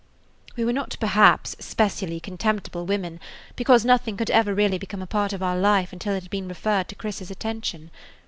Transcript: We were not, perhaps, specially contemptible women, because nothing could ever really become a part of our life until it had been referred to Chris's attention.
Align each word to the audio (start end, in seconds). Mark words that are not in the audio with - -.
We 0.55 0.65
were 0.65 0.73
not, 0.73 0.97
perhaps, 0.99 1.55
specially 1.59 2.19
contemptible 2.19 2.87
women, 2.87 3.19
because 3.55 3.85
nothing 3.85 4.17
could 4.17 4.31
ever 4.31 4.51
really 4.51 4.79
become 4.79 5.03
a 5.03 5.05
part 5.05 5.31
of 5.31 5.43
our 5.43 5.55
life 5.59 5.93
until 5.93 6.15
it 6.15 6.23
had 6.23 6.31
been 6.31 6.47
referred 6.47 6.87
to 6.87 6.95
Chris's 6.95 7.29
attention. 7.29 7.91